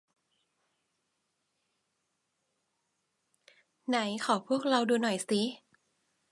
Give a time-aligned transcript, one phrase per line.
[3.87, 5.41] ไหนขอพวกเราดูหน่อยสิ